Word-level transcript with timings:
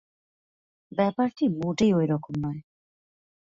ব্যাপারটি 0.91 1.45
মোটেই 1.57 1.91
ঐ 1.93 2.01
রকম 2.07 2.33
নয়। 2.43 2.61